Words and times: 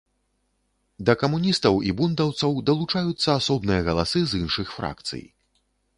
Да 1.09 1.15
камуністаў 1.23 1.75
і 1.89 1.93
бундаўцаў 1.99 2.57
далучаюцца 2.69 3.29
асобныя 3.39 3.81
галасы 3.91 4.19
з 4.33 4.45
іншых 4.45 4.67
фракцый. 4.79 5.23